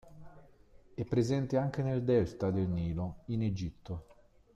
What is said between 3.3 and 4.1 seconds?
Egitto.